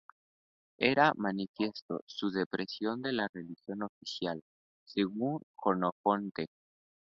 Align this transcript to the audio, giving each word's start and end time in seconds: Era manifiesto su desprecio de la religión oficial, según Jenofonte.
Era 0.79 1.13
manifiesto 1.15 2.01
su 2.07 2.31
desprecio 2.31 2.95
de 2.97 3.13
la 3.13 3.29
religión 3.31 3.83
oficial, 3.83 4.41
según 4.83 5.43
Jenofonte. 5.63 6.47